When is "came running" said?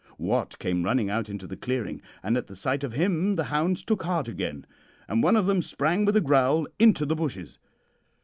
0.57-1.11